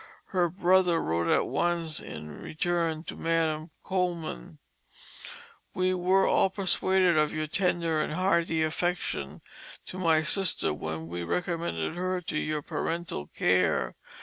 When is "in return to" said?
1.99-3.15